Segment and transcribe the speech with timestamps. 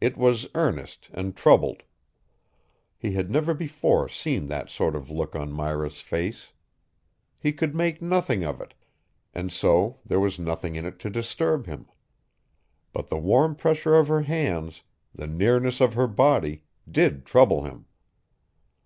[0.00, 1.82] It was earnest and troubled.
[2.96, 6.54] He had never before seen that sort of look on Myra's face.
[7.38, 8.72] He could make nothing of it,
[9.34, 11.88] and so there was nothing in it to disturb him.
[12.94, 14.82] But the warm pressure of her hands,
[15.14, 17.84] the nearness of her body, did trouble him.